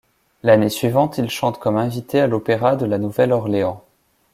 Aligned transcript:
L'année 0.41 0.69
suivante, 0.69 1.19
il 1.19 1.29
chante 1.29 1.59
comme 1.59 1.77
invité 1.77 2.19
à 2.21 2.25
l'opéra 2.25 2.75
de 2.75 2.87
la 2.87 2.97
Nouvelle-Orléans. 2.97 3.83